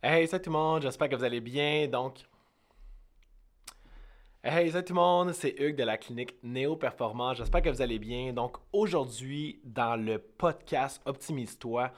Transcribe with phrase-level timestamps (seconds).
[0.00, 1.88] Hey, salut tout le monde, j'espère que vous allez bien.
[1.88, 2.18] Donc,
[4.44, 7.38] hey, salut tout le monde, c'est Hugues de la clinique Néo Performance.
[7.38, 8.32] J'espère que vous allez bien.
[8.32, 11.90] Donc, aujourd'hui, dans le podcast Optimise-toi,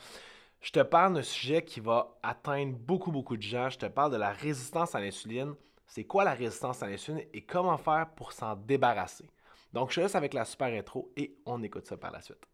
[0.63, 3.69] je te parle d'un sujet qui va atteindre beaucoup, beaucoup de gens.
[3.69, 5.55] Je te parle de la résistance à l'insuline.
[5.87, 9.29] C'est quoi la résistance à l'insuline et comment faire pour s'en débarrasser?
[9.75, 12.47] Donc, je te laisse avec la super intro et on écoute ça par la suite.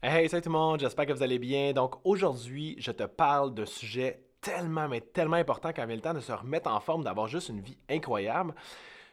[0.00, 1.72] Hey, salut tout le monde, j'espère que vous allez bien.
[1.72, 6.14] Donc aujourd'hui, je te parle d'un sujet tellement, mais tellement important quand vient le temps
[6.14, 8.54] de se remettre en forme, d'avoir juste une vie incroyable.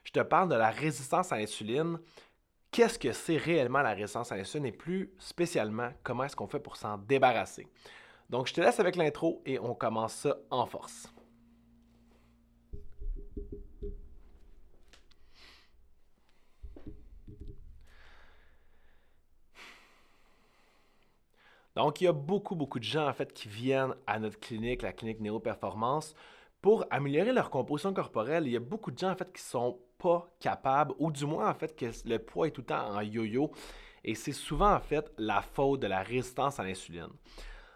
[0.03, 1.97] Je te parle de la résistance à l'insuline.
[2.69, 6.59] Qu'est-ce que c'est réellement la résistance à l'insuline et plus spécialement, comment est-ce qu'on fait
[6.59, 7.67] pour s'en débarrasser?
[8.29, 11.11] Donc je te laisse avec l'intro et on commence ça en force.
[21.75, 24.81] Donc, il y a beaucoup, beaucoup de gens, en fait, qui viennent à notre clinique,
[24.81, 26.13] la clinique Néo Performance,
[26.61, 28.47] pour améliorer leur composition corporelle.
[28.47, 31.49] Il y a beaucoup de gens, en fait, qui sont pas capables, ou du moins,
[31.49, 33.51] en fait, que le poids est tout le temps en yo-yo.
[34.03, 37.09] Et c'est souvent, en fait, la faute de la résistance à l'insuline.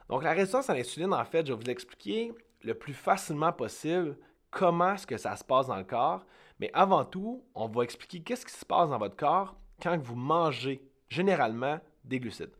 [0.07, 2.31] Donc, la résistance à l'insuline, en fait, je vais vous expliquer
[2.61, 4.17] le plus facilement possible
[4.49, 6.25] comment est-ce que ça se passe dans le corps.
[6.59, 10.15] Mais avant tout, on va expliquer qu'est-ce qui se passe dans votre corps quand vous
[10.15, 12.58] mangez généralement des glucides.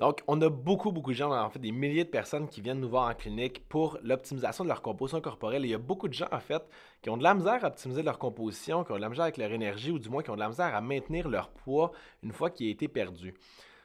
[0.00, 2.80] Donc, on a beaucoup, beaucoup de gens, en fait, des milliers de personnes qui viennent
[2.80, 5.64] nous voir en clinique pour l'optimisation de leur composition corporelle.
[5.64, 6.64] il y a beaucoup de gens, en fait,
[7.00, 9.36] qui ont de la misère à optimiser leur composition, qui ont de la misère avec
[9.36, 11.92] leur énergie, ou du moins qui ont de la misère à maintenir leur poids
[12.24, 13.34] une fois qu'il a été perdu.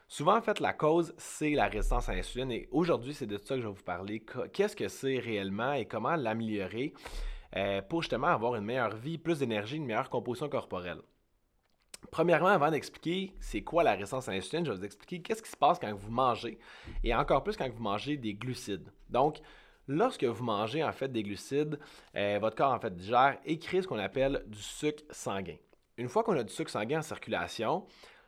[0.07, 2.51] Souvent, en fait, la cause, c'est la résistance à l'insuline.
[2.51, 4.25] Et aujourd'hui, c'est de ça que je vais vous parler.
[4.51, 6.93] Qu'est-ce que c'est réellement et comment l'améliorer
[7.55, 11.01] euh, pour justement avoir une meilleure vie, plus d'énergie, une meilleure composition corporelle?
[12.11, 15.49] Premièrement, avant d'expliquer c'est quoi la résistance à l'insuline, je vais vous expliquer qu'est-ce qui
[15.49, 16.57] se passe quand vous mangez
[17.03, 18.89] et encore plus quand vous mangez des glucides.
[19.09, 19.39] Donc,
[19.87, 21.79] lorsque vous mangez en fait des glucides,
[22.15, 25.57] euh, votre corps en fait digère et crée ce qu'on appelle du sucre sanguin.
[25.97, 27.85] Une fois qu'on a du sucre sanguin en circulation,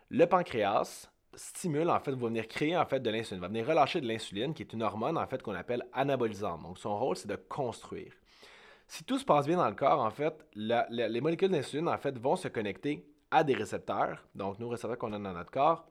[0.09, 4.07] le pancréas stimule en fait, va venir créer en de l'insuline, va venir relâcher de
[4.07, 6.61] l'insuline qui est une hormone en fait qu'on appelle anabolisante.
[6.61, 8.11] Donc son rôle c'est de construire.
[8.87, 12.17] Si tout se passe bien dans le corps, en fait, les molécules d'insuline en fait
[12.19, 15.87] vont se connecter à des récepteurs, donc nos récepteurs qu'on a dans notre corps,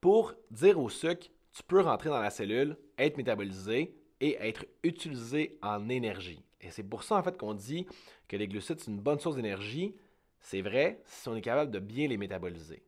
[0.00, 5.58] pour dire au sucre, tu peux rentrer dans la cellule, être métabolisé et être utilisé
[5.62, 6.42] en énergie.
[6.60, 7.86] Et c'est pour ça en fait qu'on dit
[8.28, 9.94] que les glucides, c'est une bonne source d'énergie.
[10.40, 12.82] C'est vrai si on est capable de bien les métaboliser.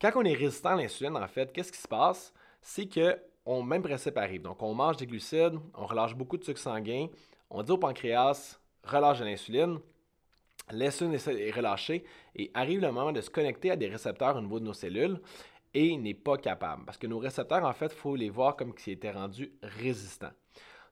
[0.00, 2.32] Quand on est résistant à l'insuline, en fait, qu'est-ce qui se passe?
[2.60, 4.42] C'est que on, même principe arrive.
[4.42, 7.08] Donc, on mange des glucides, on relâche beaucoup de sucre sanguin,
[7.50, 9.78] on dit au pancréas, relâche de l'insuline,
[10.70, 12.04] L'insuline est relâchée
[12.36, 15.20] et arrive le moment de se connecter à des récepteurs au niveau de nos cellules
[15.74, 16.84] et n'est pas capable.
[16.84, 20.32] Parce que nos récepteurs, en fait, il faut les voir comme s'ils étaient rendus résistants.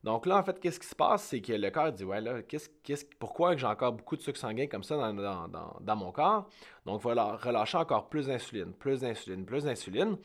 [0.05, 1.23] Donc là, en fait, qu'est-ce qui se passe?
[1.25, 4.39] C'est que le corps dit Ouais, là, qu'est-ce, qu'est-ce, pourquoi j'ai encore beaucoup de sucre
[4.39, 5.49] sanguin comme ça dans,
[5.81, 6.49] dans mon corps?
[6.85, 10.19] Donc, il va relâcher encore plus d'insuline, plus d'insuline, plus d'insuline.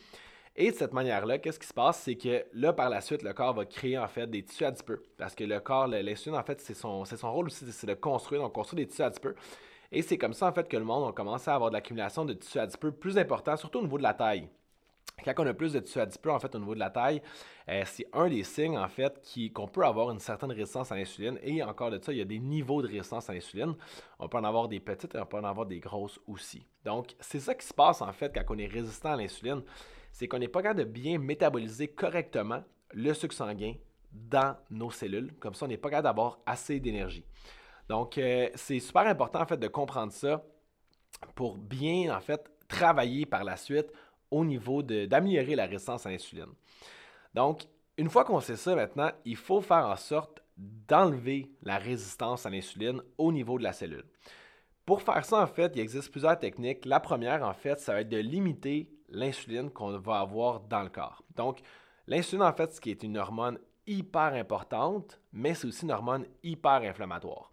[0.59, 2.01] Et de cette manière-là, qu'est-ce qui se passe?
[2.01, 5.03] C'est que là, par la suite, le corps va créer en fait des tissus adipeux.
[5.16, 8.41] Parce que le corps, l'insuline, en fait, c'est son, son rôle aussi, c'est de construire.
[8.41, 9.35] Donc, construire des tissus adipeux.
[9.91, 12.25] Et c'est comme ça, en fait, que le monde a commencé à avoir de l'accumulation
[12.25, 14.50] de tissus adipeux plus important, surtout au niveau de la taille.
[15.23, 17.22] Quand on a plus de tissus adipeux, en fait, au niveau de la taille,
[17.69, 19.22] euh, c'est un des signes, en fait,
[19.53, 21.38] qu'on peut avoir une certaine résistance à l'insuline.
[21.44, 23.75] Et encore de ça, il y a des niveaux de résistance à l'insuline.
[24.17, 26.66] On peut en avoir des petites et on peut en avoir des grosses aussi.
[26.84, 29.62] Donc, c'est ça qui se passe, en fait, quand on est résistant à l'insuline
[30.12, 32.63] c'est qu'on n'est pas capable de bien métaboliser correctement
[32.94, 33.73] le sucre sanguin
[34.12, 35.34] dans nos cellules.
[35.40, 37.25] Comme ça, on n'est pas capable d'avoir assez d'énergie.
[37.90, 40.44] Donc, euh, c'est super important en fait de comprendre ça
[41.35, 43.91] pour bien en fait travailler par la suite
[44.29, 46.51] au niveau d'améliorer la résistance à l'insuline.
[47.34, 47.63] Donc,
[47.97, 52.50] une fois qu'on sait ça maintenant, il faut faire en sorte d'enlever la résistance à
[52.50, 54.05] l'insuline au niveau de la cellule.
[54.85, 56.85] Pour faire ça, en fait, il existe plusieurs techniques.
[56.85, 60.89] La première, en fait, ça va être de limiter l'insuline qu'on va avoir dans le
[60.89, 61.23] corps.
[61.35, 61.59] Donc,
[62.07, 66.25] l'insuline, en fait, ce qui est une hormone hyper importante, mais c'est aussi une hormone
[66.43, 67.51] hyper inflammatoire.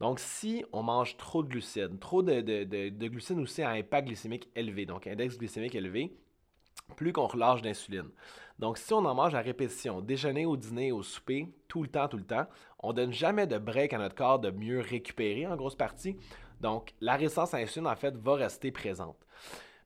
[0.00, 4.48] Donc, si on mange trop de glucides, trop de, de, glucides aussi à impact glycémique
[4.54, 6.16] élevé, donc index glycémique élevé,
[6.96, 8.10] plus qu'on relâche d'insuline.
[8.58, 12.08] Donc, si on en mange à répétition, déjeuner, au dîner, au souper, tout le temps,
[12.08, 12.46] tout le temps,
[12.80, 16.16] on ne donne jamais de break à notre corps de mieux récupérer en grosse partie.
[16.60, 19.16] Donc, la résistance à l'insuline, en fait, va rester présente.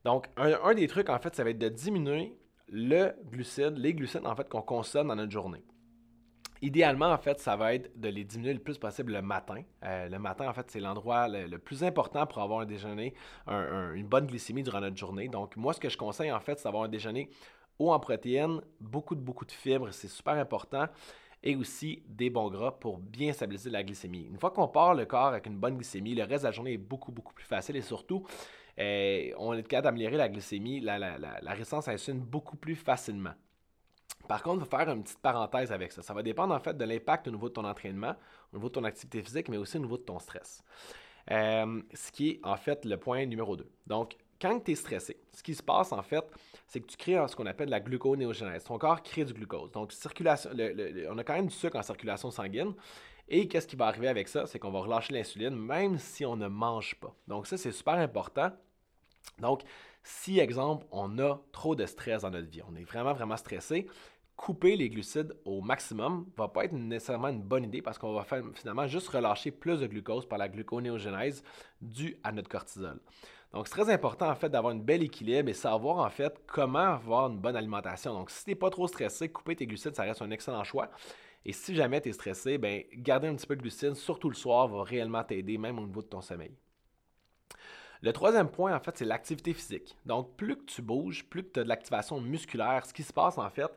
[0.03, 4.25] Donc, un, des trucs, en fait, ça va être de diminuer le glucide, les glucides,
[4.25, 5.63] en fait, qu'on consomme dans notre journée.
[6.61, 9.63] Idéalement, en fait, ça va être de les diminuer le plus possible le matin.
[9.83, 13.13] Euh, le matin, en fait, c'est l'endroit le, plus important pour avoir un déjeuner,
[13.47, 15.27] une bonne glycémie durant notre journée.
[15.27, 17.29] Donc, moi, ce que je conseille, en fait, c'est d'avoir un déjeuner
[17.79, 20.87] haut en protéines, beaucoup de, beaucoup de fibres, c'est super important,
[21.43, 24.27] et aussi des bons gras pour bien stabiliser la glycémie.
[24.29, 26.73] Une fois qu'on part le corps avec une bonne glycémie, le reste de la journée
[26.73, 28.25] est beaucoup, beaucoup plus facile et surtout,
[28.79, 32.75] euh, on est capable d'améliorer la glycémie, la, la, la résistance à l'insuline beaucoup plus
[32.75, 33.33] facilement.
[34.27, 36.01] Par contre, il faut faire une petite parenthèse avec ça.
[36.01, 38.15] Ça va dépendre en fait de l'impact au niveau de ton entraînement,
[38.51, 40.63] au niveau de ton activité physique, mais aussi au niveau de ton stress.
[41.31, 43.69] Euh, ce qui est en fait le point numéro 2.
[43.87, 46.23] Donc, quand tu es stressé, ce qui se passe en fait,
[46.67, 48.63] c'est que tu crées ce qu'on appelle la gluconéogenèse.
[48.65, 49.71] Ton corps crée du glucose.
[49.71, 50.49] Donc, circulation,
[51.09, 52.73] on a quand même du sucre en circulation sanguine.
[53.35, 54.45] Et qu'est-ce qui va arriver avec ça?
[54.45, 57.15] C'est qu'on va relâcher l'insuline même si on ne mange pas.
[57.27, 58.51] Donc, ça, c'est super important.
[59.39, 59.63] Donc,
[60.03, 63.87] si, exemple, on a trop de stress dans notre vie, on est vraiment, vraiment stressé,
[64.35, 68.23] couper les glucides au maximum va pas être nécessairement une bonne idée parce qu'on va
[68.23, 71.43] faire, finalement juste relâcher plus de glucose par la gluconéogenèse
[71.81, 72.99] due à notre cortisol.
[73.51, 76.93] Donc, c'est très important en fait d'avoir un bel équilibre et savoir en fait comment
[76.93, 78.13] avoir une bonne alimentation.
[78.13, 80.91] Donc, si tu n'es pas trop stressé, couper tes glucides, ça reste un excellent choix.
[81.45, 84.35] Et si jamais tu es stressé, ben, garder un petit peu de glucides, surtout le
[84.35, 86.55] soir, va réellement t'aider, même au niveau de ton sommeil.
[88.01, 89.95] Le troisième point, en fait, c'est l'activité physique.
[90.05, 93.13] Donc, plus que tu bouges, plus que tu as de l'activation musculaire, ce qui se
[93.13, 93.71] passe, en fait,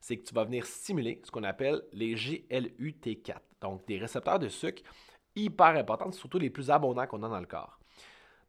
[0.00, 4.48] c'est que tu vas venir stimuler ce qu'on appelle les GLUT4, donc des récepteurs de
[4.48, 4.82] sucre
[5.34, 7.81] hyper importants, surtout les plus abondants qu'on a dans le corps.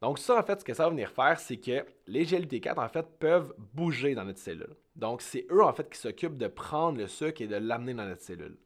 [0.04, 2.88] Donc ça, en fait, ce que ça va venir faire, c'est que les GLUT4, en
[2.90, 4.76] fait, peuvent bouger dans notre cellule.
[4.94, 8.04] Donc, c'est eux, en fait, qui s'occupent de prendre le sucre et de l'amener dans
[8.04, 8.58] notre cellule.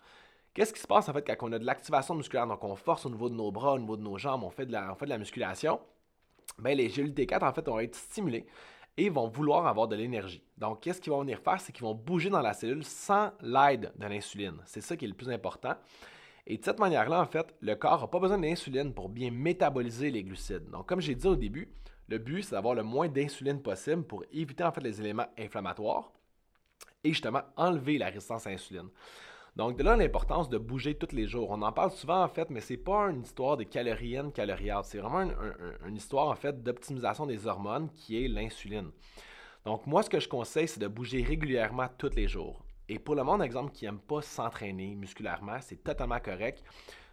[0.53, 3.07] Qu'est-ce qui se passe, en fait, quand on a de l'activation musculaire, donc on force
[3.07, 4.97] au niveau de nos bras, au niveau de nos jambes, on fait de la, on
[4.97, 5.79] fait de la musculation?
[6.59, 8.45] ben, les GLUT4, en fait, vont être stimulés
[8.97, 10.43] et vont vouloir avoir de l'énergie.
[10.57, 11.61] Donc, qu'est-ce qu'ils vont venir faire?
[11.61, 14.57] C'est qu'ils vont bouger dans la cellule sans l'aide de l'insuline.
[14.65, 15.77] C'est ça qui est le plus important.
[16.51, 20.11] Et de cette manière-là, en fait, le corps n'a pas besoin d'insuline pour bien métaboliser
[20.11, 20.71] les glucides.
[20.71, 21.69] Donc, comme j'ai dit au début,
[22.09, 26.11] le but, c'est d'avoir le moins d'insuline possible pour éviter en fait les éléments inflammatoires
[27.05, 28.89] et justement enlever la résistance à l'insuline.
[29.57, 31.51] Donc, de là l'importance de bouger tous les jours.
[31.51, 34.85] On en parle souvent, en fait, mais c'est pas une histoire de calories out.
[34.85, 35.31] C'est vraiment
[35.87, 38.91] une histoire, en fait, d'optimisation des hormones qui est l'insuline.
[39.67, 42.65] Donc, moi, ce que je conseille, c'est de bouger régulièrement tous les jours.
[42.89, 46.65] Et pour le monde, exemple, qui n'aime pas s'entraîner musculairement, c'est totalement correct.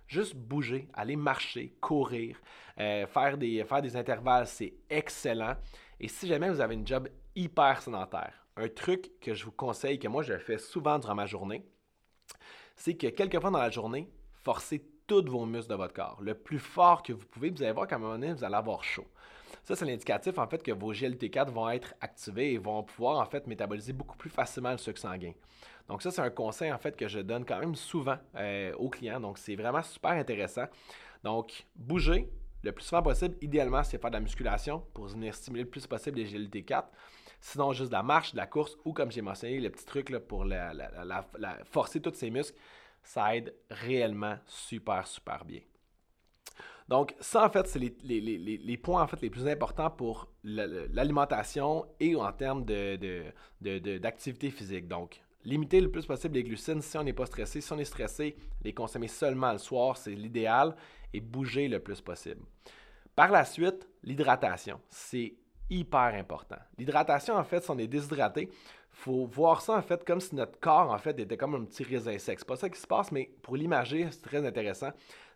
[0.07, 2.39] Juste bouger, aller marcher, courir,
[2.79, 5.55] euh, faire, des, faire des intervalles, c'est excellent.
[5.99, 9.99] Et si jamais vous avez une job hyper sédentaire, un truc que je vous conseille,
[9.99, 11.65] que moi je fais souvent durant ma journée,
[12.75, 14.09] c'est que quelquefois dans la journée,
[14.43, 16.21] forcez tous vos muscles de votre corps.
[16.21, 18.55] Le plus fort que vous pouvez, vous allez voir qu'à un moment donné, vous allez
[18.55, 19.07] avoir chaud.
[19.65, 23.25] Ça, c'est l'indicatif en fait que vos GLT4 vont être activés et vont pouvoir en
[23.25, 25.33] fait métaboliser beaucoup plus facilement le sucre sanguin.
[25.89, 28.89] Donc ça, c'est un conseil en fait que je donne quand même souvent euh, aux
[28.89, 29.19] clients.
[29.19, 30.65] Donc c'est vraiment super intéressant.
[31.23, 32.29] Donc bouger
[32.61, 35.85] le plus souvent possible, idéalement, c'est faire de la musculation pour venir stimuler le plus
[35.87, 36.85] possible les GLT4.
[37.39, 40.09] Sinon, juste de la marche, de la course ou, comme j'ai mentionné, le petit truc
[40.27, 40.71] pour la,
[41.65, 42.57] forcer tous ces muscles,
[43.03, 45.61] ça aide réellement super, super bien.
[46.87, 52.15] Donc, ça, en fait, c'est les, points en fait, les plus importants pour l'alimentation et
[52.15, 52.63] en termes
[53.61, 54.87] d'activité de, physique.
[54.87, 57.59] Donc, limiter le plus possible les glucides si on n'est pas stressé.
[57.61, 60.75] Si on est stressé, les consommer seulement le soir, c'est l'idéal,
[61.13, 62.41] et bouger le plus possible.
[63.15, 64.79] Par la suite, l'hydratation.
[64.89, 65.33] C'est
[65.69, 66.57] hyper important.
[66.77, 68.51] L'hydratation, en fait, si on est déshydraté,
[68.95, 71.83] faut voir ça en fait comme si notre corps en fait était comme un petit
[71.83, 72.39] raisin sec.
[72.39, 74.91] C'est pas ça qui se passe, mais pour l'imager, c'est très intéressant.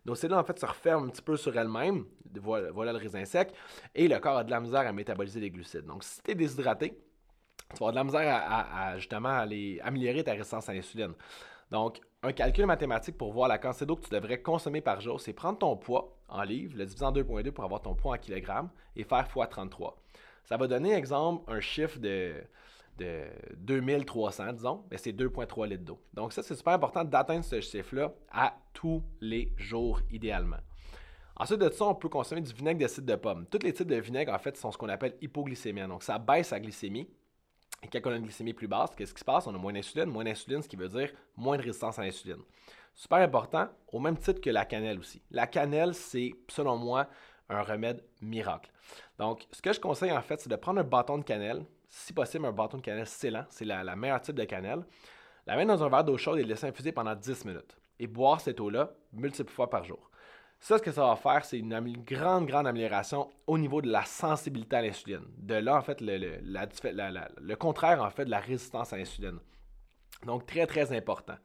[0.10, 2.04] Nos cellules en fait se referment un petit peu sur elles-mêmes.
[2.42, 3.54] Voilà, le raisin sec.
[3.94, 5.86] Et le corps a de la misère à métaboliser les glucides.
[5.86, 7.00] Donc si tu es déshydraté,
[7.76, 11.14] tu vas avoir de la misère à, justement aller améliorer ta résistance à l'insuline.
[11.70, 15.22] Donc, un calcul mathématique pour voir la quantité d'eau que tu devrais consommer par jour,
[15.22, 18.18] c'est prendre ton poids en livres, le diviser en 2,2 pour avoir ton poids en
[18.18, 20.02] kilogrammes et faire x 33.
[20.44, 22.34] Ça va donner, exemple, un chiffre de,
[23.00, 23.24] de
[23.58, 26.00] 2300, disons, mais c'est 2,3 litres d'eau.
[26.14, 30.58] Donc ça, c'est super important d'atteindre ce chiffre-là à tous les jours, idéalement.
[31.36, 33.46] Ensuite de ça, on peut consommer du vinaigre d'acide de pomme.
[33.46, 35.88] Tous les types de vinaigre, en fait, sont ce qu'on appelle hypoglycémiens.
[35.88, 37.08] Donc, ça baisse la glycémie.
[37.82, 39.48] Et quand on a une glycémie plus basse, qu'est-ce qui se passe?
[39.48, 40.10] On a moins d'insuline.
[40.10, 42.42] Moins d'insuline, ce qui veut dire moins de résistance à l'insuline.
[42.94, 45.22] Super important, au même titre que la cannelle aussi.
[45.32, 47.08] La cannelle, c'est, selon moi,
[47.48, 48.70] un remède miracle.
[49.18, 52.14] Donc, ce que je conseille en fait, c'est de prendre un bâton de cannelle, si
[52.14, 54.86] possible un bâton de cannelle scellant, c'est la, la meilleure type de cannelle,
[55.46, 57.78] la mettre dans un verre d'eau chaude et laisser infuser pendant 10 minutes.
[58.00, 60.10] Et boire cette eau-là multiples fois par jour.
[60.62, 64.04] Ça, ce que ça va faire, c'est une grande, grande amélioration au niveau de la
[64.04, 65.26] sensibilité à l'insuline.
[65.38, 69.40] De là, en fait, le, le contraire, en fait, de la résistance à l'insuline.
[70.26, 71.38] Donc, très, très important.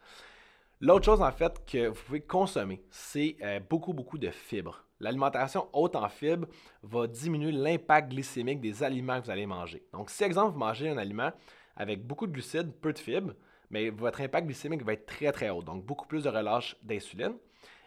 [0.80, 4.83] L'autre chose, en fait, que vous pouvez consommer, c'est euh, beaucoup, beaucoup de fibres.
[5.00, 6.46] L'alimentation haute en fibres
[6.82, 9.84] va diminuer l'impact glycémique des aliments que vous allez manger.
[9.92, 11.32] Donc, si, exemple, vous mangez un aliment
[11.76, 13.34] avec beaucoup de glucides, peu de fibres,
[13.70, 17.34] mais votre impact glycémique va être très, très haut, donc beaucoup plus de relâche d'insuline.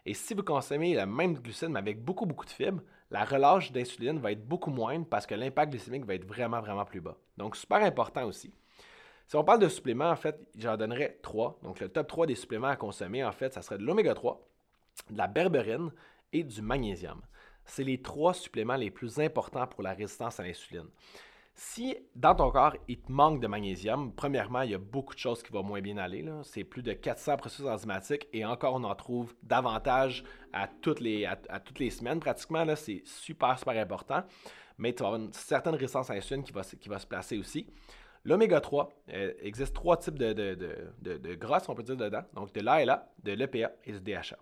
[0.06, 3.72] Et si vous consommez le même glucide, mais avec beaucoup, beaucoup de fibres, la relâche
[3.72, 7.18] d'insuline va être beaucoup moindre parce que l'impact glycémique va être vraiment, vraiment plus bas.
[7.38, 8.54] Donc, super important aussi.
[9.28, 11.60] Si on parle de suppléments, en fait, j'en donnerais trois.
[11.62, 14.42] Donc, le top 3 des suppléments à consommer, en fait, ça serait de l'oméga 3,
[15.10, 15.92] de la berberine
[16.34, 17.22] et du magnésium.
[17.66, 20.88] C'est les trois suppléments les plus importants pour la résistance à l'insuline.
[21.60, 25.20] Si dans ton corps, il te manque de magnésium, premièrement, il y a beaucoup de
[25.20, 26.24] choses qui vont moins bien aller.
[26.44, 31.26] C'est plus de 400 processus enzymatiques et encore, on en trouve davantage à toutes les,
[31.90, 32.64] semaines pratiquement.
[32.76, 34.22] C'est super, super important.
[34.78, 37.66] Mais tu vas avoir une certaine résistance à l'insuline qui va, se placer aussi.
[38.24, 42.24] L'oméga 3, il euh, existe trois types de, de, de, gras, on peut dire, dedans.
[42.36, 44.38] Donc, de l'ALA, de l'EPA et du DHA.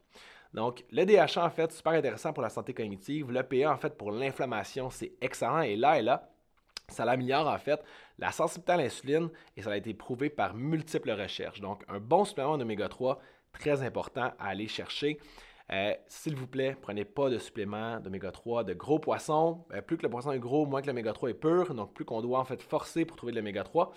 [0.55, 3.29] Donc, le DHA, en fait, super intéressant pour la santé cognitive.
[3.29, 5.61] L'EPA, en fait, pour l'inflammation, c'est excellent.
[5.61, 6.31] Et l'ALA,
[6.87, 7.83] ça améliore en fait
[8.19, 11.59] la sensibilité à l'insuline et ça a été prouvé par multiples recherches.
[11.59, 13.19] Donc, un bon supplément d'oméga 3,
[13.51, 15.19] très important à aller chercher.
[15.73, 19.65] Euh, s'il vous plaît, prenez pas de supplément d'oméga 3 de gros poissons.
[19.73, 21.73] Euh, plus que le poisson est gros, moins que l'oméga 3 est pur.
[21.73, 23.91] Donc, plus qu'on doit en fait forcer pour trouver de l'oméga 3.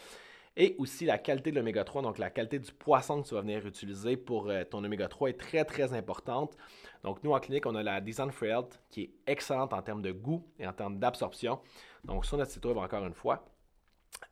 [0.60, 3.42] Et aussi la qualité de l'oméga 3, donc la qualité du poisson que tu vas
[3.42, 6.56] venir utiliser pour euh, ton oméga 3 est très très importante.
[7.04, 10.02] Donc nous en clinique, on a la Design for Health qui est excellente en termes
[10.02, 11.60] de goût et en termes d'absorption.
[12.04, 13.46] Donc sur notre site web encore une fois.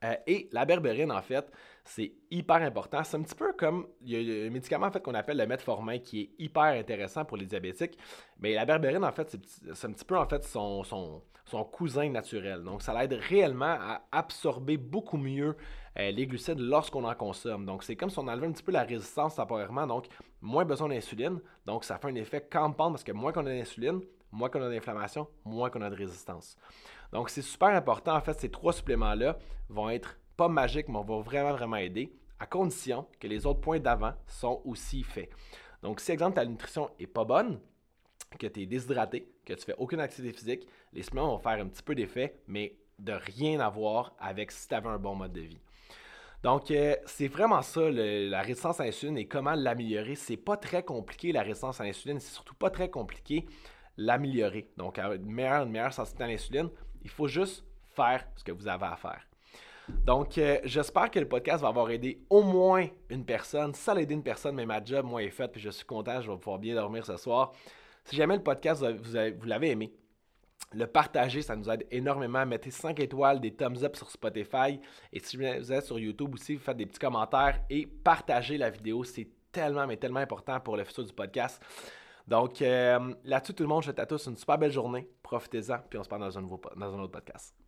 [0.02, 1.49] Euh, et la berberine, en fait,
[1.85, 3.04] c'est hyper important.
[3.04, 5.47] C'est un petit peu comme il y a un médicament en fait, qu'on appelle le
[5.47, 7.97] metformin qui est hyper intéressant pour les diabétiques.
[8.40, 9.37] Mais la berberine, en fait,
[9.75, 12.62] c'est un petit peu en fait son, son cousin naturel.
[12.65, 15.57] Donc, ça l'aide réellement à absorber beaucoup mieux
[15.99, 17.65] euh, les glucides lorsqu'on en consomme.
[17.65, 20.07] Donc, c'est comme si on enlevait un petit peu la résistance temporairement, donc
[20.43, 21.41] moins besoin d'insuline.
[21.65, 24.00] Donc, ça fait un effet campant parce que moins qu'on a d'insuline,
[24.33, 26.57] moins qu'on a d'inflammation, moins qu'on a de résistance.
[27.12, 28.17] Donc, c'est super important.
[28.17, 29.38] En fait, ces trois suppléments-là
[29.69, 33.79] vont être pas magiques, mais vont vraiment, vraiment aider, à condition que les autres points
[33.79, 35.31] d'avant sont aussi faits.
[35.83, 37.61] Donc, si, exemple, ta nutrition n'est pas bonne,
[38.38, 41.66] que tu es déshydraté, que tu fais aucune activité physique, les suppléments vont faire un
[41.68, 45.33] petit peu d'effet, mais de rien à voir avec si tu avais un bon mode
[45.33, 45.61] de vie.
[46.42, 50.14] Donc, euh, c'est vraiment ça, la résistance à l'insuline et comment l'améliorer.
[50.14, 52.21] C'est pas très compliqué, la résistance à l'insuline.
[52.21, 53.47] C'est surtout pas très compliqué
[53.97, 54.68] l'améliorer.
[54.76, 56.68] Donc, avoir une meilleure, une meilleure sensibilité à l'insuline,
[57.02, 57.64] il faut juste
[57.95, 59.26] faire ce que vous avez à faire.
[59.88, 63.73] Donc, euh, j'espère que le podcast va avoir aidé au moins une personne.
[63.75, 66.21] Ça a aidé une personne, mais ma job, moi, est faite, puis je suis content,
[66.21, 67.52] je vais pouvoir bien dormir ce soir.
[68.07, 69.93] Si jamais le podcast, vous, l'avez aimé,
[70.73, 72.47] le partager, ça nous aide énormément.
[72.47, 74.81] Mettez 5 étoiles, des thumbs up sur Spotify.
[75.13, 78.71] Et si vous êtes sur YouTube aussi, vous faites des petits commentaires et partagez la
[78.71, 79.03] vidéo.
[79.03, 81.61] C'est tellement, mais tellement important pour le futur du podcast.
[82.29, 85.09] Donc, euh, là-dessus, tout le monde, je vous souhaite à tous une super belle journée.
[85.23, 87.65] Profitez-en, puis on se parle dans un, nouveau, dans un autre podcast.